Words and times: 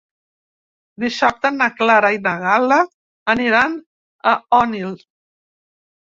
Dissabte 1.01 1.49
na 1.57 1.67
Clara 1.81 2.09
i 2.15 2.21
na 2.23 2.33
Gal·la 2.43 2.77
aniran 3.33 3.75
a 4.31 4.33
Onil. 4.61 4.97